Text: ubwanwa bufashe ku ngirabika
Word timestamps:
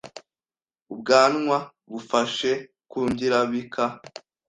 ubwanwa 0.93 1.57
bufashe 1.91 2.51
ku 2.91 2.99
ngirabika 3.09 3.83